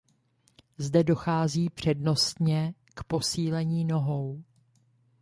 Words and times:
Zde 0.77 1.03
dochází 1.03 1.69
přednostně 1.69 2.73
k 2.95 3.03
posílení 3.03 3.85
nohou. 3.85 4.43